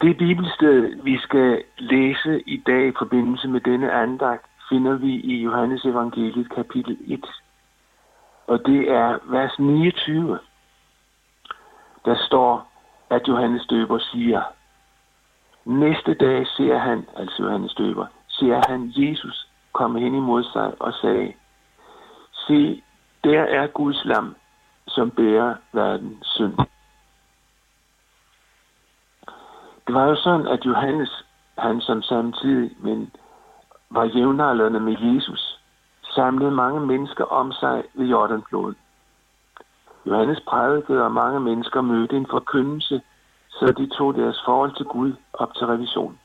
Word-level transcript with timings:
Det 0.00 0.16
bibelsted, 0.16 1.02
vi 1.02 1.18
skal 1.18 1.64
læse 1.78 2.42
i 2.46 2.56
dag 2.56 2.88
i 2.88 2.92
forbindelse 2.98 3.48
med 3.48 3.60
denne 3.60 3.92
andagt, 3.92 4.46
finder 4.68 4.94
vi 4.96 5.12
i 5.14 5.42
Johannes 5.42 5.84
evangeliet 5.84 6.54
kapitel 6.54 6.98
1. 7.08 7.24
Og 8.46 8.66
det 8.66 8.90
er 8.90 9.18
vers 9.24 9.58
29. 9.58 10.38
Der 12.04 12.16
står, 12.26 12.72
at 13.10 13.28
Johannes 13.28 13.66
døber 13.66 13.98
siger, 13.98 14.42
Næste 15.64 16.14
dag 16.14 16.46
ser 16.46 16.78
han, 16.78 17.06
altså 17.16 17.42
Johannes 17.42 17.74
døber, 17.74 18.06
ser 18.28 18.62
han 18.68 18.92
Jesus 18.96 19.48
komme 19.72 20.00
hen 20.00 20.14
imod 20.14 20.44
sig 20.44 20.82
og 20.82 20.92
sagde, 20.92 21.32
Se, 22.32 22.82
der 23.24 23.42
er 23.42 23.66
Guds 23.66 24.04
lam, 24.04 24.36
som 24.88 25.10
bærer 25.10 25.54
verdens 25.72 26.26
synd. 26.26 26.54
Det 29.86 29.94
var 29.94 30.04
jo 30.04 30.16
sådan, 30.16 30.46
at 30.46 30.66
Johannes, 30.66 31.24
han 31.58 31.80
som 31.80 32.02
samtidig, 32.02 32.70
men 32.78 33.12
var 33.90 34.04
jævnaldrende 34.04 34.80
med 34.80 34.96
Jesus, 35.00 35.60
samlede 36.02 36.50
mange 36.50 36.80
mennesker 36.80 37.24
om 37.24 37.52
sig 37.52 37.84
ved 37.94 38.06
Jordanfloden. 38.06 38.76
Johannes 40.06 40.40
prædikede, 40.40 41.04
og 41.04 41.12
mange 41.12 41.40
mennesker 41.40 41.80
mødte 41.80 42.16
en 42.16 42.26
forkyndelse, 42.30 43.00
så 43.48 43.74
de 43.78 43.86
tog 43.86 44.14
deres 44.14 44.42
forhold 44.44 44.76
til 44.76 44.86
Gud 44.86 45.12
op 45.32 45.54
til 45.54 45.66
revision. 45.66 46.18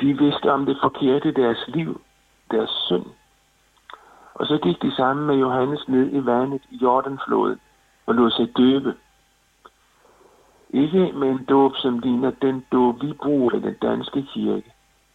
De 0.00 0.18
vidste 0.18 0.52
om 0.52 0.66
det 0.66 0.78
forkerte 0.82 1.28
i 1.28 1.32
deres 1.32 1.64
liv, 1.68 2.00
deres 2.50 2.70
synd. 2.70 3.06
Og 4.34 4.46
så 4.46 4.58
gik 4.62 4.82
de 4.82 4.94
sammen 4.94 5.26
med 5.26 5.34
Johannes 5.34 5.88
ned 5.88 6.12
i 6.12 6.26
vandet 6.26 6.62
i 6.70 6.76
Jordanfloden 6.76 7.60
og 8.06 8.14
lod 8.14 8.30
sig 8.30 8.56
døbe. 8.56 8.94
Ikke 10.70 11.12
med 11.12 11.28
en 11.28 11.44
dåb, 11.44 11.72
som 11.76 11.98
ligner 11.98 12.30
den 12.30 12.66
dåb, 12.72 13.02
vi 13.02 13.12
bruger 13.12 13.54
i 13.54 13.60
den 13.60 13.74
danske 13.82 14.22
kirke, 14.22 14.72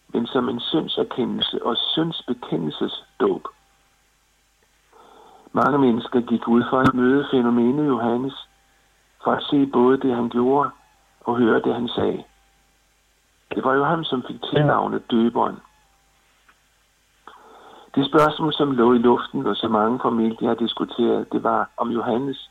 men 0.08 0.26
som 0.26 0.48
en 0.48 0.60
syndserkendelse 0.60 1.66
og 1.66 1.76
syndsbekendelsesdåb. 1.76 3.48
Mange 5.52 5.78
mennesker 5.78 6.20
gik 6.20 6.48
ud 6.48 6.62
for 6.70 6.78
at 6.78 6.94
møde 6.94 7.26
fænomenet 7.30 7.86
Johannes, 7.86 8.48
for 9.24 9.32
at 9.32 9.42
se 9.42 9.66
både 9.66 9.96
det, 10.00 10.16
han 10.16 10.28
gjorde, 10.28 10.70
og 11.20 11.36
høre 11.36 11.60
det, 11.60 11.74
han 11.74 11.88
sagde. 11.88 12.24
Det 13.54 13.64
var 13.64 13.74
jo 13.74 13.84
ham, 13.84 14.04
som 14.04 14.24
fik 14.28 14.42
tilnavnet 14.42 15.10
døberen. 15.10 15.56
Det 17.94 18.06
spørgsmål, 18.06 18.52
som 18.52 18.70
lå 18.70 18.94
i 18.94 18.98
luften, 18.98 19.46
og 19.46 19.56
så 19.56 19.68
mange 19.68 20.00
familier 20.02 20.48
har 20.48 20.54
diskuteret, 20.54 21.32
det 21.32 21.42
var 21.42 21.70
om 21.76 21.90
Johannes, 21.90 22.50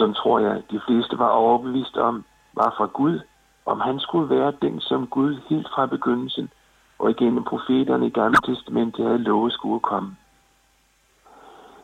som 0.00 0.14
tror 0.14 0.38
jeg, 0.38 0.62
de 0.70 0.80
fleste 0.86 1.18
var 1.18 1.28
overbevist 1.28 1.96
om, 1.96 2.24
var 2.54 2.74
fra 2.76 2.86
Gud, 2.86 3.20
om 3.66 3.80
han 3.80 4.00
skulle 4.00 4.30
være 4.36 4.52
den, 4.62 4.80
som 4.80 5.06
Gud 5.06 5.40
helt 5.48 5.68
fra 5.74 5.86
begyndelsen 5.86 6.50
og 6.98 7.10
igennem 7.10 7.44
profeterne 7.44 8.06
i 8.06 8.10
Gamle 8.10 8.38
Testamentet 8.46 9.06
havde 9.06 9.18
lovet 9.18 9.52
skulle 9.52 9.80
komme. 9.80 10.16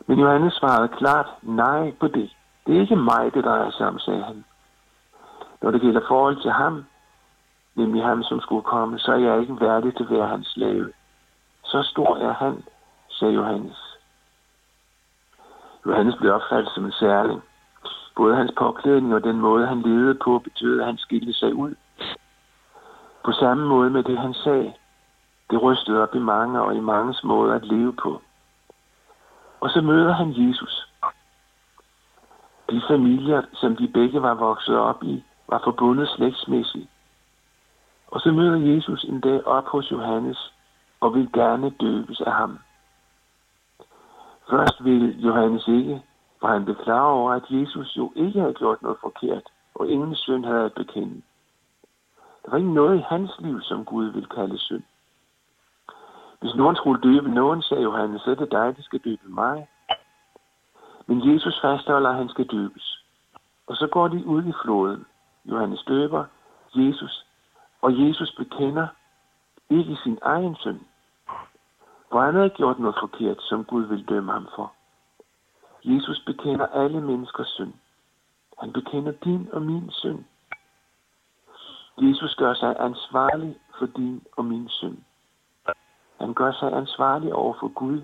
Men 0.06 0.18
Johannes 0.18 0.54
svarede 0.54 0.88
klart 0.88 1.26
nej 1.42 1.92
på 2.00 2.08
det. 2.08 2.30
Det 2.66 2.76
er 2.76 2.80
ikke 2.80 2.96
mig, 2.96 3.34
det 3.34 3.44
drejer 3.44 3.70
sig 3.70 3.86
om, 3.86 3.98
sagde 3.98 4.22
han. 4.22 4.44
Når 5.62 5.70
det 5.70 5.80
gælder 5.80 6.08
forhold 6.08 6.42
til 6.42 6.50
ham, 6.50 6.84
nemlig 7.74 8.02
ham, 8.04 8.22
som 8.22 8.40
skulle 8.40 8.62
komme, 8.62 8.98
så 8.98 9.12
er 9.12 9.16
jeg 9.16 9.40
ikke 9.40 9.60
værdig 9.60 9.96
til 9.96 10.04
at 10.04 10.10
være 10.10 10.28
hans 10.28 10.46
slave. 10.46 10.92
Så 11.64 11.82
stor 11.82 12.16
er 12.16 12.32
han, 12.32 12.64
sagde 13.10 13.34
Johannes. 13.34 13.98
Johannes 15.86 16.16
blev 16.16 16.34
opfattet 16.34 16.72
som 16.74 16.84
en 16.84 16.92
særling. 16.92 17.42
Både 18.16 18.36
hans 18.36 18.52
påklædning 18.58 19.14
og 19.14 19.24
den 19.24 19.40
måde, 19.40 19.66
han 19.66 19.82
levede 19.82 20.14
på, 20.14 20.38
betød, 20.38 20.80
at 20.80 20.86
han 20.86 20.96
skilte 20.98 21.32
sig 21.32 21.54
ud. 21.54 21.74
På 23.24 23.32
samme 23.32 23.68
måde 23.68 23.90
med 23.90 24.02
det, 24.02 24.18
han 24.18 24.34
sagde. 24.34 24.72
Det 25.50 25.62
rystede 25.62 26.02
op 26.02 26.14
i 26.14 26.18
mange 26.18 26.60
og 26.60 26.74
i 26.74 26.80
manges 26.80 27.24
måder 27.24 27.54
at 27.54 27.66
leve 27.66 27.92
på. 27.92 28.22
Og 29.60 29.70
så 29.70 29.80
møder 29.80 30.12
han 30.12 30.30
Jesus. 30.36 30.92
De 32.70 32.82
familier, 32.88 33.42
som 33.52 33.76
de 33.76 33.88
begge 33.88 34.22
var 34.22 34.34
vokset 34.34 34.76
op 34.78 35.02
i, 35.02 35.24
var 35.48 35.60
forbundet 35.64 36.08
slægtsmæssigt. 36.08 36.88
Og 38.06 38.20
så 38.20 38.32
møder 38.32 38.74
Jesus 38.74 39.04
en 39.04 39.20
dag 39.20 39.46
op 39.46 39.64
hos 39.64 39.90
Johannes 39.90 40.52
og 41.00 41.14
vil 41.14 41.32
gerne 41.32 41.70
døbes 41.70 42.20
af 42.20 42.32
ham. 42.32 42.58
Først 44.50 44.84
vil 44.84 45.20
Johannes 45.20 45.68
ikke, 45.68 46.02
var 46.42 46.52
han 46.52 46.64
blev 46.64 46.76
klar 46.76 47.02
over, 47.02 47.32
at 47.32 47.44
Jesus 47.50 47.96
jo 47.96 48.12
ikke 48.16 48.40
havde 48.40 48.54
gjort 48.54 48.82
noget 48.82 48.98
forkert, 49.00 49.42
og 49.74 49.88
ingen 49.88 50.14
synd 50.14 50.44
havde 50.44 50.64
at 50.64 50.74
bekende. 50.74 51.22
Der 52.44 52.50
var 52.50 52.56
ikke 52.56 52.74
noget 52.74 52.98
i 52.98 53.04
hans 53.08 53.30
liv, 53.38 53.60
som 53.60 53.84
Gud 53.84 54.06
ville 54.06 54.28
kalde 54.28 54.58
synd. 54.58 54.82
Hvis 56.40 56.54
nogen 56.54 56.76
skulle 56.76 57.02
døbe 57.02 57.30
nogen, 57.30 57.62
sagde 57.62 57.82
Johannes, 57.82 58.22
så 58.22 58.30
er 58.30 58.34
det 58.34 58.52
dig, 58.52 58.76
der 58.76 58.82
skal 58.82 58.98
døbe 58.98 59.28
mig. 59.28 59.68
Men 61.06 61.34
Jesus 61.34 61.60
fastholder, 61.62 62.10
at 62.10 62.16
han 62.16 62.28
skal 62.28 62.46
døbes. 62.46 63.04
Og 63.66 63.76
så 63.76 63.86
går 63.86 64.08
de 64.08 64.26
ud 64.26 64.44
i 64.44 64.52
floden. 64.64 65.06
Johannes 65.44 65.82
døber, 65.88 66.24
Jesus, 66.74 67.26
og 67.82 67.98
Jesus 67.98 68.34
bekender 68.38 68.86
ikke 69.70 69.96
sin 70.02 70.18
egen 70.22 70.56
synd. 70.56 70.80
For 72.10 72.20
han 72.20 72.34
havde 72.34 72.50
gjort 72.50 72.78
noget 72.78 72.96
forkert, 73.00 73.36
som 73.40 73.64
Gud 73.64 73.84
vil 73.84 74.08
dømme 74.08 74.32
ham 74.32 74.48
for. 74.56 74.72
Jesus 75.86 76.22
bekender 76.26 76.66
alle 76.66 77.00
menneskers 77.00 77.48
synd. 77.48 77.74
Han 78.60 78.72
bekender 78.72 79.12
din 79.12 79.48
og 79.52 79.62
min 79.62 79.90
synd. 79.90 80.24
Jesus 81.98 82.34
gør 82.34 82.54
sig 82.54 82.76
ansvarlig 82.78 83.56
for 83.78 83.86
din 83.86 84.22
og 84.36 84.44
min 84.44 84.68
synd. 84.68 84.98
Han 86.20 86.34
gør 86.34 86.52
sig 86.52 86.72
ansvarlig 86.72 87.34
over 87.34 87.54
for 87.60 87.68
Gud 87.68 88.02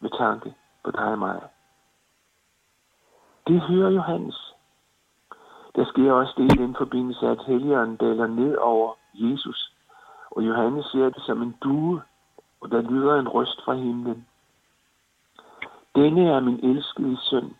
med 0.00 0.10
tanke 0.18 0.54
på 0.84 0.90
dig 0.90 1.04
og 1.04 1.18
mig. 1.18 1.40
Det 3.46 3.60
hører 3.60 3.90
Johannes. 3.90 4.54
Der 5.76 5.84
sker 5.84 6.12
også 6.12 6.34
det 6.36 6.52
i 6.52 6.62
den 6.62 6.76
forbindelse, 6.78 7.26
at 7.26 7.44
helgeren 7.46 7.96
daler 7.96 8.26
ned 8.26 8.56
over 8.56 8.94
Jesus, 9.14 9.72
og 10.30 10.42
Johannes 10.42 10.86
ser 10.86 11.10
det 11.10 11.22
som 11.22 11.42
en 11.42 11.56
due, 11.62 12.02
og 12.60 12.70
der 12.70 12.80
lyder 12.80 13.14
en 13.14 13.28
røst 13.28 13.64
fra 13.64 13.74
himlen. 13.74 14.26
Denne 16.00 16.30
er 16.30 16.40
min 16.40 16.60
elskede 16.70 17.18
søn. 17.20 17.56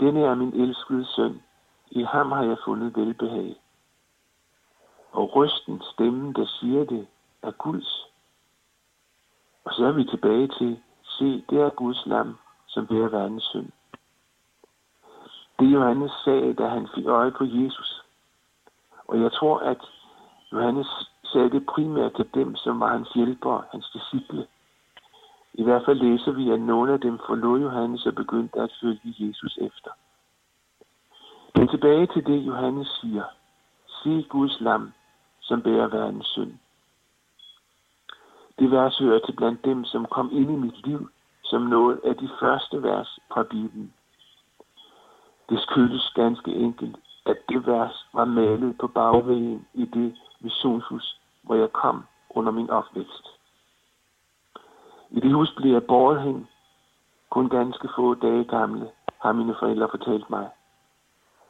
Denne 0.00 0.20
er 0.20 0.34
min 0.34 0.60
elskede 0.60 1.04
søn. 1.04 1.42
I 1.90 2.02
ham 2.02 2.32
har 2.32 2.42
jeg 2.42 2.56
fundet 2.64 2.96
velbehag. 2.96 3.56
Og 5.12 5.36
røsten, 5.36 5.82
stemmen, 5.92 6.32
der 6.32 6.46
siger 6.46 6.84
det, 6.84 7.06
er 7.42 7.50
Guds. 7.50 8.06
Og 9.64 9.72
så 9.72 9.84
er 9.86 9.92
vi 9.92 10.04
tilbage 10.04 10.48
til, 10.48 10.80
se, 11.04 11.44
det 11.50 11.60
er 11.60 11.70
Guds 11.70 12.06
lam, 12.06 12.38
som 12.66 12.86
bærer 12.86 13.08
verdens 13.08 13.44
synd. 13.44 13.70
Det 15.58 15.72
Johannes 15.72 16.12
sagde, 16.24 16.54
da 16.54 16.68
han 16.68 16.88
fik 16.94 17.06
øje 17.06 17.30
på 17.30 17.44
Jesus. 17.44 18.02
Og 19.08 19.20
jeg 19.20 19.32
tror, 19.32 19.58
at 19.58 19.80
Johannes 20.52 21.10
sagde 21.24 21.50
det 21.50 21.66
primært 21.66 22.14
til 22.14 22.28
dem, 22.34 22.56
som 22.56 22.80
var 22.80 22.88
hans 22.88 23.08
hjælpere, 23.08 23.64
hans 23.72 23.90
disciple. 23.90 24.46
I 25.54 25.62
hvert 25.62 25.84
fald 25.84 25.98
læser 25.98 26.32
vi, 26.32 26.50
at 26.50 26.60
nogle 26.60 26.92
af 26.92 27.00
dem 27.00 27.18
forlod 27.26 27.60
Johannes 27.60 28.06
og 28.06 28.14
begyndte 28.14 28.60
at 28.60 28.72
følge 28.80 29.14
Jesus 29.18 29.58
efter. 29.60 29.90
Men 31.54 31.68
tilbage 31.68 32.06
til 32.06 32.26
det, 32.26 32.46
Johannes 32.46 32.88
siger. 33.00 33.24
Se 34.02 34.22
Guds 34.28 34.60
lam, 34.60 34.92
som 35.40 35.62
bærer 35.62 35.88
verdens 35.88 36.26
synd. 36.26 36.52
Det 38.58 38.70
vers 38.70 38.98
hører 38.98 39.18
til 39.18 39.36
blandt 39.36 39.64
dem, 39.64 39.84
som 39.84 40.06
kom 40.06 40.28
ind 40.32 40.50
i 40.50 40.56
mit 40.56 40.86
liv 40.86 41.08
som 41.44 41.62
noget 41.62 42.00
af 42.04 42.16
de 42.16 42.28
første 42.40 42.82
vers 42.82 43.18
fra 43.32 43.42
Bibelen. 43.42 43.92
Det 45.48 45.60
skyldes 45.60 46.10
ganske 46.14 46.50
enkelt, 46.54 46.96
at 47.26 47.36
det 47.48 47.66
vers 47.66 48.06
var 48.14 48.24
malet 48.24 48.78
på 48.78 48.86
bagvæggen 48.86 49.66
i 49.74 49.84
det 49.84 50.16
missionshus, 50.40 51.20
hvor 51.42 51.54
jeg 51.54 51.72
kom 51.72 52.04
under 52.30 52.52
min 52.52 52.70
opvækst. 52.70 53.26
I 55.14 55.20
det 55.20 55.32
hus 55.32 55.58
båret 55.88 56.22
hen, 56.22 56.48
kun 57.30 57.48
ganske 57.48 57.88
få 57.96 58.14
dage 58.14 58.44
gamle, 58.44 58.90
har 59.22 59.32
mine 59.32 59.54
forældre 59.58 59.88
fortalt 59.90 60.30
mig. 60.30 60.48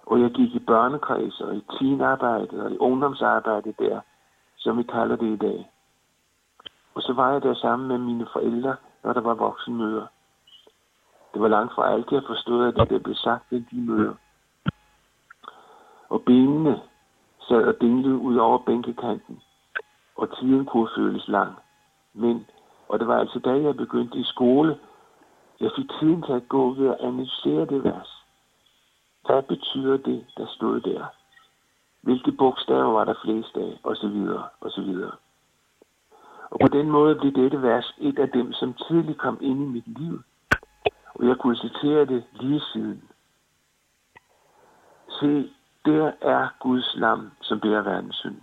Og 0.07 0.21
jeg 0.21 0.31
gik 0.31 0.55
i 0.55 0.59
børnekreds 0.59 1.41
og 1.41 1.57
i 1.57 1.65
teenarbejde 1.79 2.65
og 2.65 2.71
i 2.71 2.79
ungdomsarbejde 2.79 3.75
der, 3.79 4.01
som 4.57 4.79
vi 4.79 4.83
kalder 4.83 5.17
det 5.17 5.27
i 5.27 5.37
dag. 5.37 5.71
Og 6.95 7.03
så 7.03 7.13
var 7.13 7.33
jeg 7.33 7.43
der 7.43 7.55
sammen 7.55 7.89
med 7.89 7.99
mine 7.99 8.27
forældre, 8.33 8.77
når 9.05 9.13
der 9.13 9.21
var 9.21 9.35
voksenmøder. 9.35 10.07
Det 11.35 11.43
var 11.43 11.49
langt 11.49 11.75
fra 11.75 11.93
alt, 11.93 12.13
jeg 12.13 12.23
forstod, 12.27 12.67
at 12.67 12.75
det 12.75 12.91
der 12.91 12.99
blev 12.99 13.15
sagt 13.15 13.45
ved 13.51 13.65
de 13.71 13.81
møder. 13.81 14.15
Og 16.09 16.23
benene 16.23 16.81
sad 17.49 17.65
og 17.65 17.81
dinglede 17.81 18.17
ud 18.17 18.37
over 18.37 18.59
bænkekanten, 18.59 19.43
og 20.17 20.39
tiden 20.39 20.67
kunne 20.67 20.89
føles 20.97 21.29
lang. 21.29 21.55
Men, 22.15 22.47
og 22.89 22.99
det 22.99 23.09
var 23.09 23.19
altså 23.19 23.39
da 23.39 23.51
jeg 23.51 23.77
begyndte 23.77 24.19
i 24.19 24.25
skole, 24.25 24.79
jeg 25.61 25.71
fik 25.77 25.91
tiden 26.01 26.23
til 26.23 26.33
at 26.33 26.49
gå 26.49 26.75
ved 26.75 26.89
at 26.89 27.01
analysere 27.01 27.67
det 27.67 27.85
vers. 27.85 28.25
Hvad 29.27 29.43
betyder 29.43 29.97
det, 29.97 30.27
der 30.37 30.47
stod 30.47 30.81
der? 30.81 31.05
Hvilke 32.01 32.33
bogstaver 32.33 32.93
var 32.93 33.05
der 33.05 33.15
flest 33.25 33.57
af, 33.57 33.79
og 33.83 33.97
så 33.97 34.09
videre, 34.09 34.49
og 34.61 34.71
så 34.71 34.81
videre. 34.81 35.13
Og 36.51 36.59
på 36.61 36.69
den 36.69 36.91
måde 36.91 37.15
blev 37.15 37.33
dette 37.33 37.63
vers 37.63 37.95
et 37.99 38.19
af 38.19 38.31
dem, 38.31 38.53
som 38.53 38.75
tidligt 38.75 39.19
kom 39.19 39.39
ind 39.41 39.63
i 39.63 39.67
mit 39.67 39.99
liv. 39.99 40.23
Og 41.15 41.27
jeg 41.29 41.37
kunne 41.37 41.57
citere 41.57 42.05
det 42.05 42.25
lige 42.33 42.61
siden. 42.61 43.03
Se, 45.09 45.51
der 45.85 46.13
er 46.21 46.49
Guds 46.61 46.95
lam, 46.97 47.31
som 47.41 47.61
bærer 47.61 47.83
verdens 47.83 48.17
synd. 48.17 48.41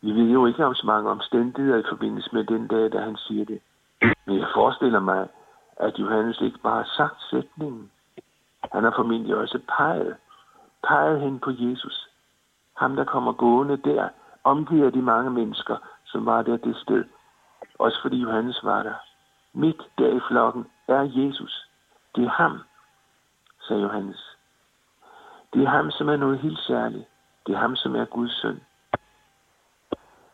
Vi 0.00 0.12
ved 0.12 0.30
jo 0.30 0.46
ikke 0.46 0.66
om 0.66 0.74
så 0.74 0.86
mange 0.86 1.10
omstændigheder 1.10 1.78
i 1.78 1.88
forbindelse 1.88 2.30
med 2.32 2.44
den 2.44 2.66
dag, 2.66 2.92
da 2.92 2.98
han 2.98 3.16
siger 3.16 3.44
det. 3.44 3.60
Men 4.26 4.38
jeg 4.38 4.48
forestiller 4.54 5.00
mig, 5.00 5.28
at 5.76 5.98
Johannes 5.98 6.40
ikke 6.40 6.58
bare 6.58 6.76
har 6.76 6.90
sagt 6.96 7.22
sætningen. 7.30 7.90
Han 8.72 8.84
har 8.84 8.92
formentlig 8.96 9.36
også 9.36 9.58
peget, 9.76 10.16
peget 10.88 11.20
hen 11.20 11.38
på 11.38 11.50
Jesus. 11.50 12.08
Ham, 12.76 12.96
der 12.96 13.04
kommer 13.04 13.32
gående 13.32 13.76
der, 13.76 14.08
omgiver 14.44 14.90
de 14.90 15.02
mange 15.02 15.30
mennesker, 15.30 15.76
som 16.04 16.26
var 16.26 16.42
der 16.42 16.56
det 16.56 16.76
sted. 16.76 17.04
Også 17.78 18.02
fordi 18.02 18.16
Johannes 18.16 18.64
var 18.64 18.82
der. 18.82 18.94
Midt 19.52 19.82
der 19.98 20.08
i 20.08 20.20
flokken 20.28 20.66
er 20.88 21.00
Jesus. 21.00 21.68
Det 22.16 22.24
er 22.24 22.30
ham, 22.30 22.58
sagde 23.60 23.82
Johannes. 23.82 24.36
Det 25.54 25.62
er 25.62 25.68
ham, 25.68 25.90
som 25.90 26.08
er 26.08 26.16
noget 26.16 26.38
helt 26.38 26.58
særligt. 26.58 27.04
Det 27.46 27.54
er 27.54 27.58
ham, 27.58 27.76
som 27.76 27.96
er 27.96 28.04
Guds 28.04 28.40
søn. 28.40 28.60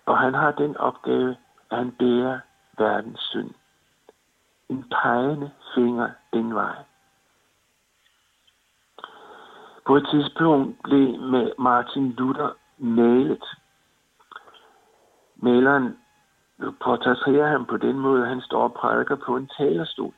Og 0.06 0.18
han 0.18 0.34
har 0.34 0.50
den 0.52 0.76
opgave, 0.76 1.36
at 1.70 1.78
han 1.78 1.92
bærer 1.92 2.40
verdens 2.78 3.20
synd. 3.20 3.54
En 4.68 4.84
pegende 4.90 5.50
finger 5.74 6.10
den 6.32 6.54
vej. 6.54 6.76
På 9.86 9.96
et 9.96 10.06
tidspunkt 10.10 10.82
blev 10.82 11.20
med 11.20 11.52
Martin 11.58 12.10
Luther 12.12 12.50
malet. 12.78 13.44
Maleren 15.36 15.98
portrætterer 16.80 17.48
ham 17.48 17.66
på 17.66 17.76
den 17.76 17.98
måde, 17.98 18.22
at 18.22 18.28
han 18.28 18.40
står 18.40 18.62
og 18.62 18.74
prædiker 18.74 19.16
på 19.16 19.36
en 19.36 19.50
talerstol. 19.58 20.14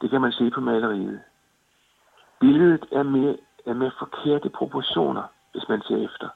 Det 0.00 0.10
kan 0.10 0.20
man 0.20 0.32
se 0.32 0.50
på 0.50 0.60
maleriet. 0.60 1.20
Billedet 2.40 2.86
er 2.92 3.02
med, 3.02 3.38
er 3.66 3.74
med 3.74 3.90
forkerte 3.98 4.50
proportioner, 4.50 5.22
hvis 5.52 5.68
man 5.68 5.82
ser 5.82 6.04
efter. 6.04 6.28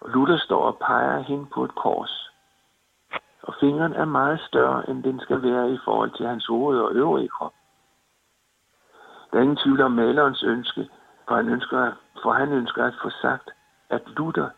Og 0.00 0.10
Luther 0.10 0.36
står 0.38 0.64
og 0.64 0.78
peger 0.78 1.20
hen 1.20 1.46
på 1.46 1.64
et 1.64 1.74
kors. 1.74 2.30
Og 3.42 3.54
fingeren 3.60 3.92
er 3.92 4.04
meget 4.04 4.40
større, 4.40 4.90
end 4.90 5.02
den 5.02 5.20
skal 5.20 5.42
være 5.42 5.72
i 5.72 5.78
forhold 5.84 6.10
til 6.10 6.26
hans 6.26 6.46
hoved 6.46 6.78
og 6.78 6.92
øvrige 6.92 7.28
krop. 7.28 7.52
Der 9.30 9.38
er 9.38 9.42
ingen 9.42 9.56
tvivl 9.56 9.80
om 9.80 9.92
malerens 9.92 10.42
ønske, 10.42 10.88
for 11.28 11.36
han 11.36 11.48
ønsker, 11.48 11.92
for 12.22 12.32
han 12.32 12.52
ønsker 12.52 12.84
at 12.84 12.94
få 13.02 13.10
sagt, 13.10 13.50
at 13.90 14.02
Luther 14.06 14.48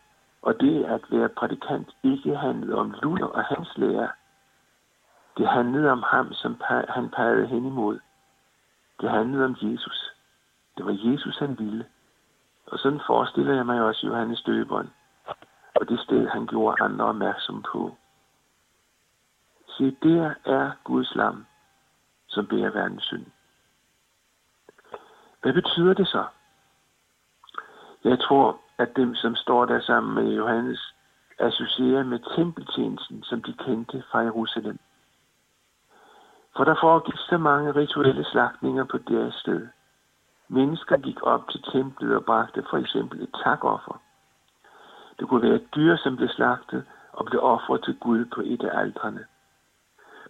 og 0.41 0.61
det 0.61 0.85
at 0.85 1.01
være 1.11 1.29
prædikant 1.29 1.89
ikke 2.03 2.37
handlede 2.37 2.75
om 2.77 2.95
Luther 3.01 3.25
og 3.25 3.43
hans 3.43 3.77
lærer. 3.77 4.09
Det 5.37 5.47
handlede 5.47 5.91
om 5.91 6.03
ham, 6.03 6.33
som 6.33 6.61
han 6.89 7.09
pegede 7.09 7.47
hen 7.47 7.65
imod. 7.65 7.99
Det 9.01 9.09
handlede 9.09 9.45
om 9.45 9.55
Jesus. 9.61 10.11
Det 10.77 10.85
var 10.85 10.97
Jesus, 11.03 11.37
han 11.37 11.59
ville. 11.59 11.85
Og 12.67 12.79
sådan 12.79 13.01
forestiller 13.07 13.53
jeg 13.53 13.65
mig 13.65 13.81
også 13.81 14.07
Johannes 14.07 14.41
døberen. 14.41 14.93
Og 15.75 15.89
det 15.89 15.99
sted, 15.99 16.27
han 16.27 16.47
gjorde 16.47 16.83
andre 16.83 17.05
opmærksom 17.05 17.61
på. 17.71 17.97
Se, 19.67 19.97
der 20.03 20.33
er 20.45 20.71
Guds 20.83 21.15
lam, 21.15 21.45
som 22.27 22.47
bærer 22.47 22.69
verdens 22.69 23.03
synd. 23.03 23.25
Hvad 25.41 25.53
betyder 25.53 25.93
det 25.93 26.07
så? 26.07 26.25
Jeg 28.03 28.19
tror, 28.19 28.59
at 28.77 28.95
dem, 28.95 29.15
som 29.15 29.35
står 29.35 29.65
der 29.65 29.81
sammen 29.81 30.15
med 30.15 30.33
Johannes, 30.33 30.93
associerer 31.39 32.03
med 32.03 32.19
tempeltjenesten, 32.35 33.23
som 33.23 33.41
de 33.41 33.53
kendte 33.53 34.03
fra 34.11 34.19
Jerusalem. 34.19 34.79
For 36.55 36.63
der 36.63 36.75
foregik 36.81 37.17
så 37.17 37.37
mange 37.37 37.71
rituelle 37.71 38.25
slagtninger 38.25 38.83
på 38.83 38.97
deres 38.97 39.35
sted. 39.35 39.67
Mennesker 40.47 40.97
gik 40.97 41.23
op 41.23 41.49
til 41.49 41.61
templet 41.61 42.15
og 42.15 42.25
bragte 42.25 42.63
for 42.69 42.77
eksempel 42.77 43.21
et 43.21 43.33
takoffer. 43.43 44.01
Det 45.21 45.29
kunne 45.29 45.41
være 45.41 45.55
et 45.55 45.75
dyr, 45.75 45.95
som 45.95 46.15
blev 46.15 46.29
slagtet 46.29 46.83
og 47.11 47.25
blev 47.25 47.41
offret 47.43 47.83
til 47.83 47.95
Gud 47.99 48.25
på 48.25 48.41
et 48.45 48.63
af 48.63 48.79
aldrene. 48.79 49.25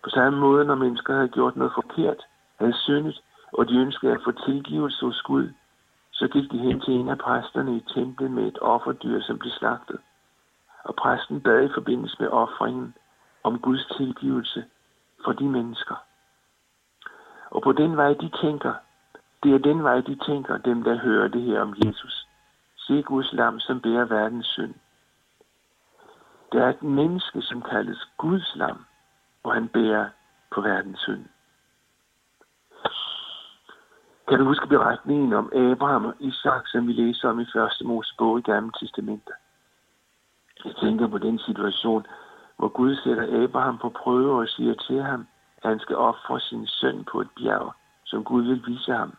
På 0.03 0.09
samme 0.09 0.39
måde, 0.39 0.65
når 0.65 0.75
mennesker 0.75 1.13
havde 1.13 1.27
gjort 1.27 1.55
noget 1.55 1.73
forkert, 1.75 2.21
havde 2.59 2.73
syndet, 2.73 3.21
og 3.53 3.69
de 3.69 3.77
ønskede 3.77 4.11
at 4.11 4.23
få 4.23 4.31
tilgivelse 4.31 5.05
hos 5.05 5.21
Gud, 5.21 5.49
så 6.11 6.27
gik 6.27 6.51
de 6.51 6.57
hen 6.57 6.79
til 6.81 6.93
en 6.93 7.09
af 7.09 7.17
præsterne 7.17 7.77
i 7.77 7.85
templet 7.93 8.31
med 8.31 8.43
et 8.47 8.59
offerdyr, 8.61 9.21
som 9.21 9.39
blev 9.39 9.51
slagtet. 9.51 9.99
Og 10.83 10.95
præsten 10.95 11.41
bad 11.41 11.63
i 11.63 11.73
forbindelse 11.73 12.17
med 12.19 12.27
offringen 12.27 12.95
om 13.43 13.59
Guds 13.59 13.85
tilgivelse 13.97 14.65
for 15.25 15.31
de 15.31 15.45
mennesker. 15.45 15.95
Og 17.49 17.61
på 17.61 17.71
den 17.71 17.97
vej, 17.97 18.13
de 18.13 18.29
tænker, 18.41 18.73
det 19.43 19.53
er 19.53 19.57
den 19.57 19.83
vej, 19.83 20.01
de 20.01 20.15
tænker, 20.15 20.57
dem 20.57 20.83
der 20.83 20.95
hører 20.95 21.27
det 21.27 21.41
her 21.41 21.61
om 21.61 21.75
Jesus. 21.85 22.27
Se 22.77 23.01
Guds 23.01 23.33
lam, 23.33 23.59
som 23.59 23.81
bærer 23.81 24.05
verdens 24.05 24.47
synd. 24.47 24.73
Der 26.51 26.63
er 26.63 26.69
et 26.69 26.83
menneske, 26.83 27.41
som 27.41 27.61
kaldes 27.61 28.07
Guds 28.17 28.55
lam, 28.55 28.85
og 29.43 29.53
han 29.53 29.67
bærer 29.67 30.09
på 30.51 30.61
verdens 30.61 30.99
synd. 30.99 31.25
Kan 34.27 34.39
du 34.39 34.45
huske 34.45 34.67
beretningen 34.67 35.33
om 35.33 35.51
Abraham 35.55 36.05
og 36.05 36.13
Isak, 36.19 36.67
som 36.67 36.87
vi 36.87 36.93
læser 36.93 37.29
om 37.29 37.39
i 37.39 37.45
første 37.53 37.83
Mosebog 37.83 38.39
i 38.39 38.41
Gamle 38.41 38.71
Testamentet? 38.79 39.35
Jeg 40.65 40.75
tænker 40.75 41.07
på 41.07 41.17
den 41.17 41.39
situation, 41.39 42.05
hvor 42.57 42.67
Gud 42.67 42.95
sætter 42.95 43.43
Abraham 43.43 43.77
på 43.77 43.89
prøve 43.89 44.39
og 44.41 44.47
siger 44.47 44.73
til 44.73 45.01
ham, 45.03 45.27
at 45.57 45.69
han 45.69 45.79
skal 45.79 45.95
ofre 45.95 46.39
sin 46.39 46.67
søn 46.67 47.03
på 47.11 47.21
et 47.21 47.29
bjerg, 47.37 47.73
som 48.05 48.23
Gud 48.23 48.43
vil 48.43 48.63
vise 48.65 48.91
ham. 48.91 49.13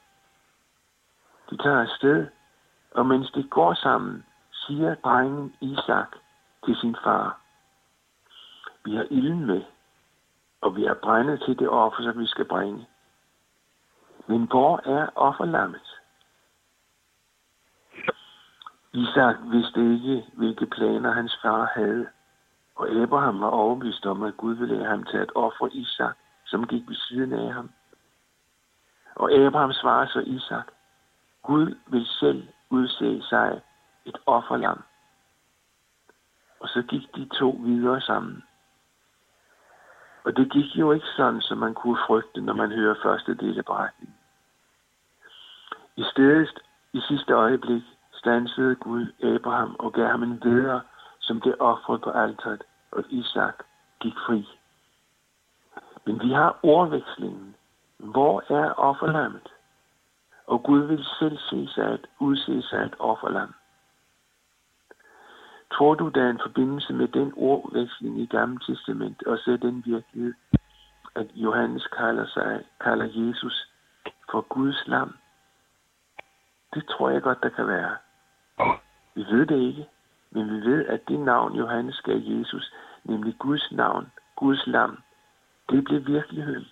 De 1.51 1.57
tager 1.57 1.81
afsted, 1.81 2.27
og 2.91 3.07
mens 3.07 3.31
de 3.31 3.43
går 3.43 3.75
sammen, 3.75 4.27
siger 4.53 4.95
drengen 4.95 5.55
Isak 5.61 6.17
til 6.65 6.77
sin 6.77 6.97
far, 7.05 7.41
vi 8.85 8.95
har 8.95 9.07
ilden 9.11 9.47
med, 9.47 9.63
og 10.61 10.77
vi 10.77 10.85
er 10.85 10.95
brændet 10.95 11.43
til 11.47 11.59
det 11.59 11.69
offer, 11.69 12.03
som 12.03 12.19
vi 12.19 12.27
skal 12.27 12.45
bringe. 12.45 12.89
Men 14.27 14.45
hvor 14.45 14.81
er 14.85 15.09
offerlammet? 15.15 15.99
Isak 18.93 19.37
vidste 19.45 19.81
ikke, 19.81 20.27
hvilke 20.33 20.67
planer 20.67 21.13
hans 21.13 21.39
far 21.43 21.73
havde, 21.75 22.09
og 22.75 22.89
Abraham 22.89 23.41
var 23.41 23.49
overbevist 23.49 24.07
om, 24.07 24.23
at 24.23 24.37
Gud 24.37 24.55
ville 24.55 24.75
lade 24.75 24.89
ham 24.89 25.05
til 25.05 25.17
at 25.17 25.33
ofre 25.35 25.73
Isak, 25.73 26.17
som 26.47 26.67
gik 26.67 26.89
ved 26.89 26.97
siden 26.97 27.33
af 27.33 27.53
ham. 27.53 27.71
Og 29.15 29.33
Abraham 29.33 29.73
svarede 29.73 30.09
så 30.11 30.21
Isak, 30.21 30.67
Gud 31.43 31.75
vil 31.87 32.07
selv 32.07 32.49
udse 32.71 33.23
sig 33.23 33.63
et 34.05 34.19
offerlam. 34.27 34.83
Og 36.63 36.69
så 36.69 36.83
gik 36.83 37.17
de 37.17 37.29
to 37.29 37.61
videre 37.65 38.01
sammen. 38.01 38.45
Og 40.25 40.37
det 40.37 40.53
gik 40.53 40.77
jo 40.77 40.93
ikke 40.93 41.07
sådan, 41.17 41.41
som 41.41 41.59
man 41.59 41.75
kunne 41.75 41.99
frygte, 42.07 42.41
når 42.41 42.55
man 42.55 42.73
hører 42.73 43.03
første 43.03 43.35
del 43.35 43.59
af 43.59 43.65
beretningen. 43.65 44.19
I 45.97 46.05
stedet, 46.13 46.59
i 46.93 47.01
sidste 47.01 47.33
øjeblik, 47.33 47.83
stansede 48.13 48.75
Gud 48.75 49.07
Abraham 49.23 49.77
og 49.79 49.93
gav 49.93 50.07
ham 50.07 50.23
en 50.23 50.41
videre, 50.45 50.81
som 51.21 51.41
det 51.41 51.55
offret 51.59 52.01
på 52.01 52.11
alteret, 52.11 52.63
og 52.91 53.05
Isak 53.09 53.65
gik 54.01 54.15
fri. 54.27 54.49
Men 56.07 56.21
vi 56.21 56.33
har 56.33 56.59
ordvekslingen. 56.63 57.57
Hvor 57.99 58.45
er 58.49 58.73
offerlammet? 58.73 59.49
Og 60.47 60.63
Gud 60.63 60.81
vil 60.81 61.05
selv 61.19 61.39
se 61.39 61.69
sig 61.75 61.85
at 61.85 62.07
udse 62.21 62.63
sig 62.63 62.83
et 62.83 62.95
offerlam. 62.99 63.55
Tror 65.73 65.95
du, 65.95 66.09
der 66.09 66.23
er 66.23 66.31
en 66.31 66.41
forbindelse 66.43 66.93
med 66.93 67.09
den 67.09 67.33
ordveksling 67.37 68.21
i 68.21 68.27
Gamle 68.27 68.59
Testament, 68.67 69.23
og 69.27 69.39
så 69.39 69.59
den 69.63 69.83
virkelighed, 69.87 70.35
at 71.15 71.27
Johannes 71.35 71.87
kalder, 71.87 72.27
sig, 72.27 72.65
kalder 72.81 73.09
Jesus 73.15 73.69
for 74.31 74.41
Guds 74.41 74.87
lam? 74.87 75.17
Det 76.75 76.87
tror 76.89 77.11
jeg 77.11 77.23
godt, 77.23 77.43
der 77.43 77.49
kan 77.49 77.67
være. 77.67 77.97
Vi 79.15 79.23
ved 79.23 79.47
det 79.47 79.59
ikke, 79.59 79.89
men 80.31 80.51
vi 80.51 80.71
ved, 80.71 80.87
at 80.87 81.09
det 81.09 81.21
navn, 81.21 81.55
Johannes 81.55 82.01
gav 82.01 82.17
Jesus, 82.17 82.75
nemlig 83.05 83.39
Guds 83.39 83.73
navn, 83.73 84.13
Guds 84.37 84.67
lam, 84.67 84.99
det 85.71 85.85
blev 85.85 86.07
virkeligheden. 86.07 86.67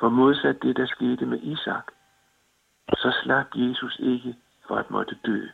For 0.00 0.08
modsat 0.08 0.62
det, 0.62 0.76
der 0.76 0.86
skete 0.86 1.26
med 1.26 1.38
Isak, 1.42 1.86
så 2.88 3.14
slap 3.22 3.46
Jesus 3.54 3.98
ikke 3.98 4.36
for 4.68 4.76
at 4.76 4.90
måtte 4.90 5.18
dø. 5.26 5.46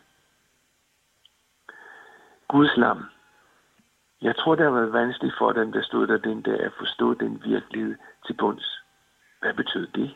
Guds 2.52 2.76
lam. 2.76 3.04
Jeg 4.22 4.36
tror, 4.36 4.54
det 4.54 4.64
har 4.64 4.72
været 4.72 4.92
vanskeligt 4.92 5.34
for 5.38 5.52
dem, 5.52 5.72
der 5.72 5.82
stod 5.82 6.06
der 6.06 6.16
den 6.18 6.42
der, 6.42 6.66
at 6.66 6.72
forstå 6.78 7.14
den 7.14 7.42
virkelighed 7.44 7.96
til 8.26 8.34
bunds. 8.34 8.82
Hvad 9.40 9.54
betød 9.54 9.86
det? 9.86 10.14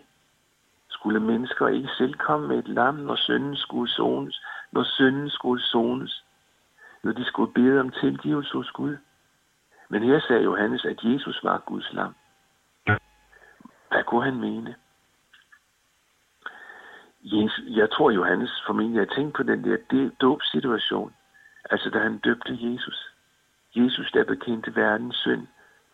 Skulle 0.88 1.20
mennesker 1.20 1.68
ikke 1.68 1.88
selv 1.98 2.14
komme 2.14 2.48
med 2.48 2.58
et 2.58 2.68
lam, 2.68 2.94
når 2.94 3.16
synden 3.16 3.56
skulle 3.56 3.90
zones, 3.90 4.40
når 4.72 4.82
synden 4.82 5.30
skulle 5.30 5.62
zones, 5.62 6.24
når 7.02 7.12
de 7.12 7.24
skulle 7.24 7.52
bede 7.52 7.80
om 7.80 7.90
tilgivelse 7.90 8.52
hos 8.52 8.70
Gud. 8.70 8.96
Men 9.88 10.02
her 10.02 10.20
sagde 10.20 10.42
Johannes, 10.42 10.84
at 10.84 11.04
Jesus 11.04 11.44
var 11.44 11.58
Guds 11.66 11.92
lam. 11.92 12.14
Hvad 13.90 14.04
kunne 14.06 14.24
han 14.24 14.40
mene? 14.40 14.74
Jeg 17.66 17.90
tror, 17.90 18.10
Johannes 18.10 18.62
formentlig 18.66 19.00
har 19.00 19.14
tænkt 19.14 19.36
på 19.36 19.42
den 19.42 19.64
der 19.64 20.10
dåbssituation 20.20 21.15
altså 21.70 21.90
da 21.90 21.98
han 21.98 22.18
døbte 22.18 22.58
Jesus. 22.60 23.12
Jesus, 23.74 24.10
der 24.12 24.24
bekendte 24.24 24.76
verdens 24.76 25.16
synd, 25.16 25.46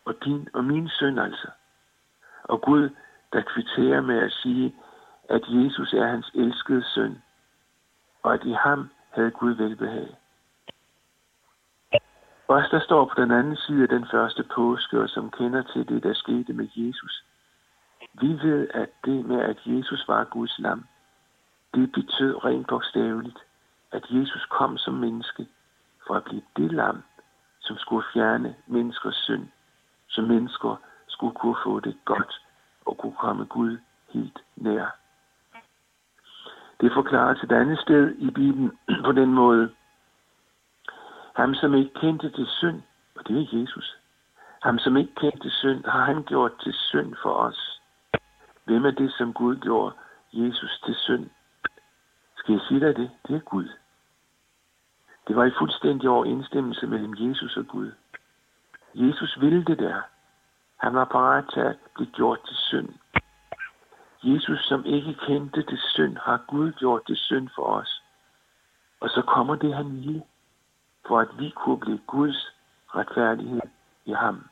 og 0.05 0.15
din 0.25 0.49
og 0.53 0.65
min 0.65 0.89
synd 0.89 1.21
altså. 1.21 1.49
Og 2.45 2.61
Gud, 2.61 2.91
der 3.33 3.43
kvitterer 3.43 4.01
med 4.01 4.19
at 4.19 4.33
sige, 4.33 4.75
at 5.29 5.43
Jesus 5.49 5.93
er 5.93 6.07
hans 6.07 6.31
elskede 6.35 6.85
søn, 6.85 7.23
og 8.23 8.35
at 8.35 8.45
i 8.45 8.53
ham 8.53 8.91
havde 9.11 9.31
Gud 9.31 9.53
velbehag. 9.53 10.17
Os, 12.49 12.71
der 12.71 12.81
står 12.81 13.05
på 13.05 13.15
den 13.17 13.31
anden 13.31 13.57
side 13.57 13.83
af 13.83 13.89
den 13.89 14.07
første 14.11 14.43
påske, 14.55 15.01
og 15.01 15.09
som 15.09 15.31
kender 15.31 15.63
til 15.63 15.89
det, 15.89 16.03
der 16.03 16.15
skete 16.15 16.53
med 16.53 16.69
Jesus, 16.77 17.25
vi 18.21 18.29
ved, 18.29 18.69
at 18.75 18.89
det 19.05 19.25
med, 19.25 19.41
at 19.41 19.59
Jesus 19.67 20.09
var 20.09 20.25
Guds 20.25 20.59
lam, 20.59 20.87
det 21.75 21.93
betød 21.93 22.45
rent 22.45 22.67
bogstaveligt, 22.67 23.39
at 23.93 24.05
Jesus 24.11 24.47
kom 24.51 24.79
som 24.79 24.95
menneske 24.95 25.47
for 26.07 26.15
at 26.15 26.25
blive 26.25 26.43
det 26.57 26.73
lam, 26.73 27.03
som 27.61 27.77
skulle 27.77 28.07
fjerne 28.13 28.55
menneskers 28.67 29.17
synd, 29.17 29.49
så 30.09 30.23
mennesker 30.23 30.77
skulle 31.09 31.35
kunne 31.35 31.57
få 31.65 31.81
det 31.81 31.97
godt 32.05 32.43
og 32.85 32.99
kunne 32.99 33.17
komme 33.21 33.45
Gud 33.45 33.79
helt 34.09 34.39
nær. 34.57 34.87
Det 36.81 36.93
forklarer 36.93 37.35
til 37.35 37.45
et 37.45 37.53
andet 37.53 37.79
sted 37.79 38.15
i 38.19 38.31
Bibelen 38.31 38.79
på 39.07 39.13
den 39.13 39.33
måde. 39.33 39.75
Ham, 41.37 41.55
som 41.55 41.75
ikke 41.75 41.95
kendte 41.95 42.31
til 42.31 42.47
synd, 42.47 42.83
og 43.15 43.29
det 43.29 43.37
er 43.37 43.61
Jesus. 43.61 43.97
Ham, 44.63 44.79
som 44.79 44.97
ikke 44.97 45.15
kendte 45.15 45.51
synd, 45.51 45.85
har 45.85 46.05
han 46.05 46.23
gjort 46.25 46.53
til 46.63 46.73
synd 46.73 47.15
for 47.23 47.35
os. 47.35 47.81
Hvem 48.65 48.85
er 48.85 48.91
det, 48.91 49.13
som 49.13 49.33
Gud 49.33 49.57
gjorde 49.57 49.95
Jesus 50.33 50.81
til 50.87 50.95
synd? 50.95 51.31
Skal 52.37 52.53
jeg 52.53 52.63
sige 52.69 52.81
dig 52.81 52.97
det? 52.97 53.11
Det 53.29 53.37
er 53.37 53.41
Gud. 53.41 53.69
Det 55.29 55.37
var 55.37 55.45
i 55.45 55.51
fuldstændig 55.59 56.09
overensstemmelse 56.09 56.87
mellem 56.87 57.15
Jesus 57.19 57.57
og 57.57 57.67
Gud. 57.67 57.93
Jesus 58.95 59.41
ville 59.41 59.65
det 59.65 59.79
der. 59.79 60.03
Han 60.77 60.95
var 60.95 61.05
parat 61.05 61.45
til 61.53 61.61
at 61.61 61.77
blive 61.95 62.11
gjort 62.11 62.39
til 62.47 62.57
synd. 62.57 62.89
Jesus, 64.23 64.65
som 64.65 64.85
ikke 64.85 65.15
kendte 65.15 65.63
det 65.63 65.81
synd, 65.81 66.17
har 66.17 66.45
Gud 66.49 66.73
gjort 66.73 67.03
det 67.09 67.19
synd 67.19 67.49
for 67.55 67.63
os. 67.63 68.03
Og 69.01 69.09
så 69.09 69.23
kommer 69.23 69.55
det, 69.55 69.75
han 69.75 69.97
ville, 69.97 70.23
for 71.07 71.21
at 71.21 71.29
vi 71.39 71.51
kunne 71.51 71.81
blive 71.81 72.01
Guds 72.07 72.53
retfærdighed 72.95 73.61
i 74.05 74.13
ham. 74.13 74.49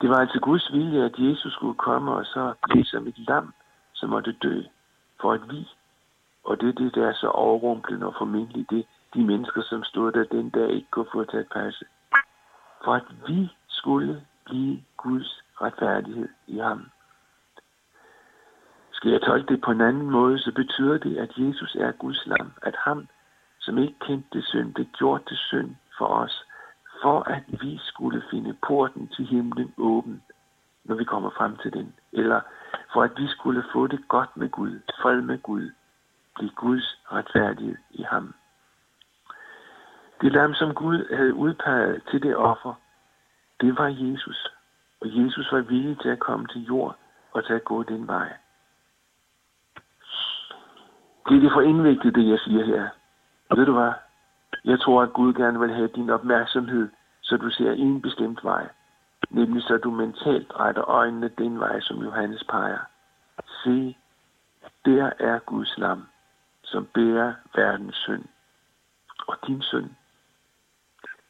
Det 0.00 0.10
var 0.10 0.16
altså 0.16 0.40
Guds 0.40 0.72
vilje, 0.72 1.04
at 1.04 1.18
Jesus 1.18 1.52
skulle 1.52 1.74
komme 1.74 2.12
og 2.12 2.26
så 2.26 2.54
blive 2.62 2.84
som 2.84 3.06
et 3.06 3.18
lam, 3.18 3.54
som 3.94 4.10
måtte 4.10 4.32
dø, 4.32 4.62
for 5.20 5.32
at 5.32 5.40
vi, 5.50 5.68
og 6.46 6.60
det 6.60 6.68
er 6.68 6.72
det, 6.72 6.94
der 6.94 7.08
er 7.08 7.12
så 7.12 7.28
overrumplende 7.28 8.06
og 8.06 8.14
formentlig 8.18 8.70
det, 8.70 8.86
de 9.14 9.24
mennesker, 9.24 9.62
som 9.62 9.84
stod 9.84 10.12
der 10.12 10.24
den 10.24 10.50
dag, 10.50 10.70
ikke 10.70 10.90
kunne 10.90 11.12
få 11.12 11.24
taget 11.24 11.48
passe. 11.52 11.84
For 12.84 12.94
at 12.94 13.04
vi 13.28 13.52
skulle 13.68 14.26
blive 14.44 14.84
Guds 14.96 15.42
retfærdighed 15.60 16.28
i 16.46 16.58
ham. 16.58 16.90
Skal 18.92 19.10
jeg 19.10 19.22
tolke 19.22 19.52
det 19.52 19.60
på 19.60 19.70
en 19.70 19.80
anden 19.80 20.10
måde, 20.10 20.38
så 20.38 20.52
betyder 20.52 20.98
det, 20.98 21.16
at 21.16 21.32
Jesus 21.36 21.74
er 21.74 21.92
Guds 21.92 22.26
lam. 22.26 22.52
At 22.62 22.76
ham, 22.84 23.08
som 23.60 23.78
ikke 23.78 23.98
kendte 24.00 24.42
synd, 24.42 24.74
det 24.74 24.88
gjorde 24.98 25.24
det 25.28 25.38
synd 25.38 25.76
for 25.98 26.06
os, 26.06 26.44
for 27.02 27.20
at 27.20 27.42
vi 27.48 27.80
skulle 27.82 28.22
finde 28.30 28.56
porten 28.66 29.08
til 29.08 29.26
himlen 29.26 29.74
åben, 29.78 30.22
når 30.84 30.94
vi 30.94 31.04
kommer 31.04 31.30
frem 31.30 31.56
til 31.56 31.72
den. 31.72 31.94
Eller 32.12 32.40
for 32.92 33.02
at 33.02 33.12
vi 33.16 33.26
skulle 33.28 33.64
få 33.72 33.86
det 33.86 34.08
godt 34.08 34.36
med 34.36 34.48
Gud, 34.48 34.80
fred 35.02 35.20
med 35.20 35.38
Gud, 35.42 35.70
blive 36.36 36.50
Guds 36.50 36.98
retfærdighed 37.12 37.76
i 37.90 38.02
ham. 38.02 38.34
Det 40.20 40.32
lam, 40.32 40.54
som 40.54 40.74
Gud 40.74 41.16
havde 41.16 41.34
udpeget 41.34 42.02
til 42.10 42.22
det 42.22 42.36
offer, 42.36 42.74
det 43.60 43.78
var 43.78 43.88
Jesus. 43.88 44.48
Og 45.00 45.06
Jesus 45.16 45.52
var 45.52 45.60
villig 45.60 46.00
til 46.00 46.08
at 46.08 46.18
komme 46.18 46.46
til 46.46 46.64
jord 46.64 46.96
og 47.32 47.46
til 47.46 47.52
at 47.52 47.64
gå 47.64 47.82
den 47.82 48.06
vej. 48.06 48.32
Det 51.28 51.36
er 51.36 51.40
det 51.40 51.52
for 51.52 51.60
indviklet, 51.60 52.14
det 52.14 52.28
jeg 52.28 52.38
siger 52.38 52.64
her. 52.64 52.88
Ved 53.56 53.66
du 53.66 53.72
hvad? 53.72 53.92
Jeg 54.64 54.80
tror, 54.80 55.02
at 55.02 55.12
Gud 55.12 55.32
gerne 55.34 55.60
vil 55.60 55.74
have 55.74 55.88
din 55.88 56.10
opmærksomhed, 56.10 56.88
så 57.22 57.36
du 57.36 57.50
ser 57.50 57.72
en 57.72 58.02
bestemt 58.02 58.44
vej. 58.44 58.68
Nemlig 59.30 59.62
så 59.62 59.76
du 59.76 59.90
mentalt 59.90 60.52
retter 60.60 60.90
øjnene 60.90 61.28
den 61.28 61.60
vej, 61.60 61.80
som 61.80 62.02
Johannes 62.02 62.44
peger. 62.44 62.78
Se, 63.64 63.96
der 64.84 65.10
er 65.18 65.38
Guds 65.38 65.78
lam, 65.78 66.08
som 66.66 66.86
bærer 66.86 67.34
verdens 67.54 67.96
synd. 67.96 68.24
Og 69.26 69.36
din 69.46 69.62
synd. 69.62 69.90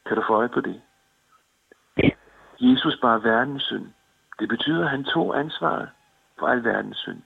Kan 0.05 0.17
du 0.17 0.23
få 0.27 0.33
øje 0.33 0.49
på 0.49 0.61
det? 0.61 0.81
Jesus 2.59 2.99
bar 3.01 3.17
verdens 3.17 3.63
synd. 3.63 3.87
Det 4.39 4.49
betyder, 4.49 4.83
at 4.83 4.89
han 4.89 5.03
tog 5.03 5.39
ansvaret 5.39 5.89
for 6.39 6.47
al 6.47 6.63
verdens 6.63 6.97
synd. 6.97 7.21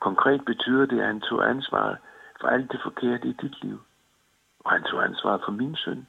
Konkret 0.00 0.44
betyder 0.44 0.86
det, 0.86 1.00
at 1.00 1.06
han 1.06 1.20
tog 1.20 1.50
ansvaret 1.50 1.98
for 2.40 2.48
alt 2.48 2.72
det 2.72 2.80
forkerte 2.82 3.28
i 3.28 3.32
dit 3.32 3.64
liv. 3.64 3.82
Og 4.64 4.70
han 4.70 4.82
tog 4.82 5.04
ansvaret 5.04 5.40
for 5.44 5.52
min 5.52 5.76
synd. 5.76 6.06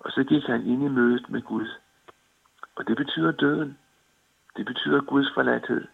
Og 0.00 0.10
så 0.10 0.24
gik 0.24 0.44
han 0.46 0.66
ind 0.66 0.82
i 0.82 0.88
mødet 0.88 1.30
med 1.30 1.42
Gud. 1.42 1.68
Og 2.76 2.88
det 2.88 2.96
betyder 2.96 3.32
døden. 3.32 3.78
Det 4.56 4.66
betyder 4.66 5.00
Guds 5.00 5.34
forladthed. 5.34 5.86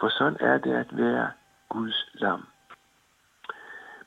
For 0.00 0.08
sådan 0.08 0.36
er 0.40 0.58
det 0.58 0.72
at 0.72 0.96
være 0.96 1.30
Guds 1.68 2.10
lam. 2.14 2.51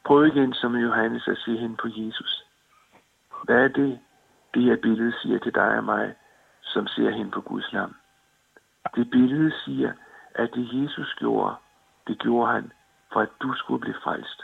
Prøv 0.06 0.26
igen 0.26 0.54
som 0.54 0.76
Johannes 0.76 1.28
at 1.28 1.38
se 1.38 1.58
hen 1.58 1.76
på 1.76 1.88
Jesus. 1.88 2.44
Hvad 3.44 3.64
er 3.64 3.68
det, 3.68 4.00
det 4.54 4.64
her 4.64 4.76
billede 4.76 5.14
siger 5.22 5.40
til 5.40 5.54
dig 5.54 5.78
og 5.78 5.84
mig, 5.84 6.16
som 6.62 6.88
ser 6.88 7.10
hen 7.10 7.32
på 7.32 7.42
Guds 7.42 7.74
lam? 7.74 7.96
Det 8.96 9.10
billede 9.10 9.52
siger, 9.66 9.94
at 10.36 10.50
det 10.54 10.84
Jesus 10.84 11.16
gjorde, 11.20 11.56
det 12.08 12.20
gjorde 12.20 12.52
han, 12.52 12.72
for 13.14 13.20
at 13.20 13.30
du 13.42 13.54
skulle 13.54 13.82
blive 13.82 14.02
frelst. 14.04 14.42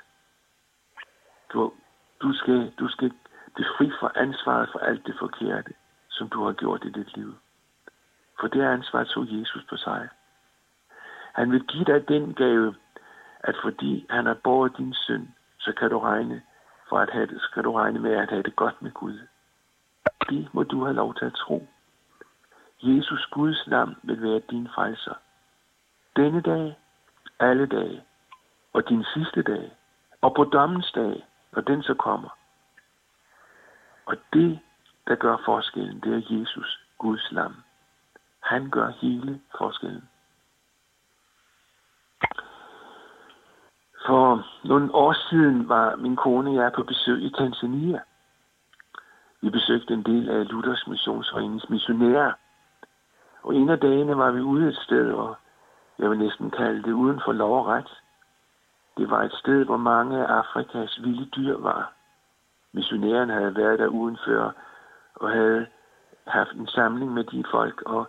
Du, 1.54 1.74
du, 2.22 2.34
skal, 2.34 2.72
du 2.80 2.88
skal 2.88 3.12
blive 3.56 3.68
fri 3.78 3.92
fra 4.00 4.12
ansvaret 4.16 4.70
for 4.72 4.80
alt 4.80 5.06
det 5.08 5.16
forkerte, 5.20 5.74
som 6.10 6.30
du 6.30 6.44
har 6.44 6.54
gjort 6.54 6.86
i 6.86 6.92
dit 6.92 7.18
liv. 7.18 7.36
For 8.40 8.48
det 8.48 8.62
ansvar 8.62 9.04
tog 9.04 9.26
Jesus 9.30 9.64
på 9.70 9.78
sig. 9.78 10.10
Han 11.34 11.52
vil 11.52 11.64
give 11.64 11.86
dig 11.86 12.08
den 12.08 12.34
gave, 12.34 12.76
at 13.40 13.56
fordi 13.64 14.06
han 14.10 14.26
har 14.26 14.38
båret 14.44 14.78
din 14.78 14.94
synd, 14.94 15.28
så 15.62 15.74
kan 15.74 15.90
du 15.90 16.00
regne, 16.00 16.42
for 16.90 17.00
at 17.00 17.10
have 17.10 17.28
det, 17.28 17.42
skal 17.42 17.64
du 17.64 17.72
regne 17.72 18.00
med 18.00 18.14
at 18.14 18.30
have 18.30 18.44
det 18.44 18.56
godt 18.56 18.82
med 18.82 18.92
Gud. 18.92 19.20
Det 20.30 20.50
må 20.54 20.64
du 20.64 20.84
have 20.84 20.96
lov 20.96 21.16
til 21.16 21.26
at 21.26 21.34
tro. 21.34 21.68
Jesus 22.82 23.26
Guds 23.32 23.68
navn 23.68 23.96
vil 24.04 24.22
være 24.22 24.42
din 24.50 24.68
frelser. 24.76 25.14
Denne 26.16 26.42
dag 26.42 26.78
alle 27.42 27.66
dage, 27.66 28.04
og 28.74 28.90
din 28.90 29.06
sidste 29.14 29.42
dag, 29.42 29.72
og 30.22 30.36
på 30.36 30.44
dommens 30.44 30.92
dag, 30.92 31.26
når 31.52 31.62
den 31.62 31.84
så 31.84 31.94
kommer. 31.94 32.30
Og 34.06 34.18
det, 34.34 34.60
der 35.08 35.16
gør 35.16 35.38
forskellen, 35.46 36.00
det 36.00 36.14
er 36.14 36.40
Jesus, 36.40 36.80
Guds 36.98 37.32
lam. 37.32 37.56
Han 38.40 38.70
gør 38.70 38.90
hele 39.02 39.42
forskellen. 39.58 40.10
For 44.06 44.51
nogle 44.64 44.96
år 44.96 45.14
siden 45.14 45.70
var 45.70 45.96
min 45.96 46.16
kone 46.16 46.50
og 46.50 46.56
jeg 46.56 46.72
på 46.76 46.84
besøg 46.84 47.22
i 47.24 47.30
Tanzania. 47.30 48.00
Vi 49.42 49.50
besøgte 49.50 49.94
en 49.94 50.04
del 50.04 50.30
af 50.30 50.52
Luthers 50.52 50.88
Missionsforeningens 50.88 51.70
missionærer. 51.70 52.34
Og 53.44 53.56
en 53.56 53.70
af 53.70 53.80
dagene 53.80 54.18
var 54.18 54.32
vi 54.32 54.42
ude 54.42 54.68
et 54.68 54.76
sted, 54.76 55.12
og 55.12 55.36
jeg 56.00 56.10
vil 56.10 56.20
næsten 56.20 56.52
kalde 56.52 56.84
det 56.84 56.92
uden 56.92 57.22
for 57.26 57.32
lov 57.32 57.60
og 57.60 57.66
ret. 57.66 58.02
Det 58.98 59.10
var 59.10 59.24
et 59.24 59.34
sted, 59.34 59.66
hvor 59.66 59.78
mange 59.78 60.28
af 60.28 60.34
Afrikas 60.34 61.00
vilde 61.04 61.26
dyr 61.26 61.58
var. 61.58 61.94
Missionæren 62.72 63.30
havde 63.30 63.56
været 63.56 63.80
der 63.80 63.88
udenfor 63.88 64.54
og 65.16 65.30
havde 65.30 65.68
haft 66.28 66.52
en 66.52 66.68
samling 66.68 67.14
med 67.14 67.24
de 67.24 67.44
folk, 67.52 67.82
og 67.86 68.08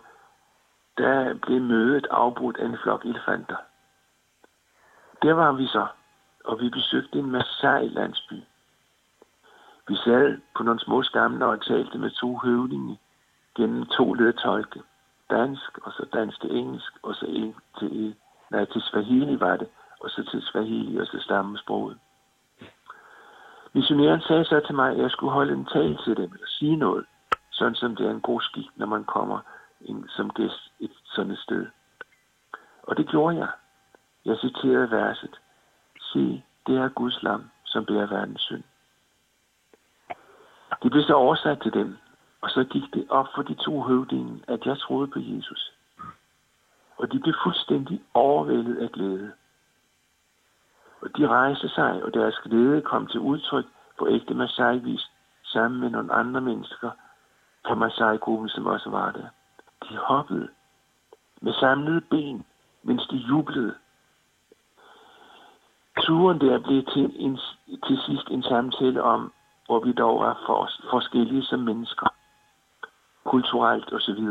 der 0.97 1.33
blev 1.33 1.61
mødet 1.61 2.07
afbrudt 2.11 2.57
af 2.57 2.65
en 2.65 2.77
flok 2.83 3.05
elefanter. 3.05 3.55
Der 5.21 5.33
var 5.33 5.51
vi 5.51 5.67
så, 5.67 5.87
og 6.43 6.61
vi 6.61 6.69
besøgte 6.69 7.19
en 7.19 7.31
Masai-landsby. 7.31 8.39
Vi 9.87 9.95
sad 9.95 10.37
på 10.55 10.63
nogle 10.63 10.79
små 10.79 11.03
skamler 11.03 11.45
og 11.45 11.65
talte 11.65 11.97
med 11.97 12.09
to 12.09 12.37
høvdinge 12.37 12.99
gennem 13.55 13.85
to 13.85 14.13
ledtolke 14.13 14.81
dansk, 15.29 15.77
og 15.77 15.91
så 15.91 16.05
dansk 16.13 16.41
til 16.41 16.51
engelsk, 16.51 16.93
og 17.03 17.15
så 17.15 17.25
en 17.25 17.55
til, 17.79 17.89
e. 18.09 18.15
nej, 18.51 18.65
til 18.65 18.81
Swahili 18.81 19.39
var 19.39 19.57
det, 19.57 19.67
og 19.99 20.09
så 20.09 20.23
til 20.31 20.41
Swahili, 20.41 20.97
og 20.97 21.07
så 21.07 21.19
stammesproget. 21.19 21.97
Missionæren 23.73 24.21
sagde 24.21 24.45
så 24.45 24.59
til 24.59 24.75
mig, 24.75 24.91
at 24.91 24.97
jeg 24.97 25.11
skulle 25.11 25.33
holde 25.33 25.53
en 25.53 25.65
tale 25.65 25.97
til 26.05 26.17
dem, 26.17 26.31
eller 26.33 26.47
sige 26.47 26.75
noget, 26.75 27.05
sådan 27.51 27.75
som 27.75 27.95
det 27.95 28.05
er 28.07 28.11
en 28.11 28.21
god 28.21 28.41
skik, 28.41 28.69
når 28.75 28.85
man 28.85 29.03
kommer 29.03 29.39
ind 29.81 30.09
som 30.09 30.29
gæst 30.29 30.71
et 30.79 30.91
sådan 31.05 31.31
et 31.31 31.39
sted. 31.39 31.65
Og 32.83 32.97
det 32.97 33.07
gjorde 33.07 33.37
jeg. 33.37 33.49
Jeg 34.25 34.37
citerede 34.37 34.91
verset. 34.91 35.39
Se, 36.13 36.43
det 36.67 36.77
er 36.77 36.89
Guds 36.89 37.23
lam, 37.23 37.49
som 37.65 37.85
bærer 37.85 38.05
verdens 38.05 38.41
synd. 38.41 38.63
Det 40.83 40.91
blev 40.91 41.03
så 41.03 41.13
oversat 41.13 41.61
til 41.61 41.73
dem, 41.73 41.97
og 42.41 42.49
så 42.49 42.63
gik 42.63 42.93
det 42.93 43.05
op 43.09 43.27
for 43.35 43.41
de 43.41 43.53
to 43.53 43.81
høvdinge, 43.81 44.43
at 44.47 44.65
jeg 44.65 44.77
troede 44.79 45.07
på 45.07 45.19
Jesus. 45.19 45.73
Og 46.97 47.11
de 47.11 47.19
blev 47.19 47.33
fuldstændig 47.43 48.01
overvældet 48.13 48.77
af 48.77 48.91
glæde. 48.91 49.31
Og 51.01 51.17
de 51.17 51.27
rejste 51.27 51.69
sig, 51.69 52.03
og 52.03 52.13
deres 52.13 52.35
glæde 52.43 52.81
kom 52.81 53.07
til 53.07 53.19
udtryk 53.19 53.65
på 53.99 54.07
ægte 54.09 54.33
Masai-vis 54.33 55.11
sammen 55.43 55.81
med 55.81 55.89
nogle 55.89 56.13
andre 56.13 56.41
mennesker 56.41 56.91
fra 57.67 57.75
Masai-gruppen, 57.75 58.49
som 58.49 58.65
også 58.65 58.89
var 58.89 59.11
der. 59.11 59.27
De 59.89 59.97
hoppede 59.97 60.49
med 61.41 61.53
samlede 61.53 62.01
ben, 62.01 62.45
mens 62.83 63.07
de 63.07 63.15
jublede. 63.15 63.75
Turen 66.03 66.39
der 66.39 66.59
blev 66.59 66.85
til, 66.85 67.15
en, 67.15 67.39
til 67.87 67.97
sidst 68.05 68.27
en 68.27 68.43
samtale 68.43 69.03
om, 69.03 69.33
hvor 69.65 69.79
vi 69.79 69.93
dog 69.93 70.23
er 70.23 70.35
for, 70.45 70.69
forskellige 70.89 71.43
som 71.43 71.59
mennesker, 71.59 72.07
kulturelt 73.23 73.93
osv. 73.93 74.23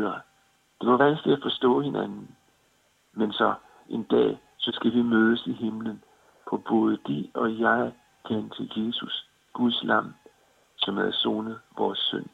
Det 0.81 0.91
var 0.91 0.97
vanskeligt 0.97 1.37
at 1.37 1.43
forstå 1.43 1.81
hinanden. 1.81 2.35
Men 3.13 3.31
så 3.31 3.53
en 3.89 4.03
dag, 4.03 4.39
så 4.57 4.71
skal 4.73 4.93
vi 4.93 5.01
mødes 5.01 5.47
i 5.47 5.53
himlen, 5.53 6.03
på 6.49 6.57
både 6.57 6.97
de 7.07 7.31
og 7.33 7.59
jeg 7.59 7.93
kan 8.27 8.49
til 8.49 8.71
Jesus, 8.75 9.29
Guds 9.53 9.83
lam, 9.83 10.13
som 10.77 10.97
havde 10.97 11.13
sonet 11.13 11.59
vores 11.77 11.99
synd. 11.99 12.29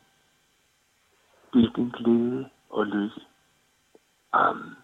Hvilken 1.51 1.91
glæde 1.91 2.49
og 2.69 2.85
lykke. 2.85 3.21
Amen. 4.33 4.75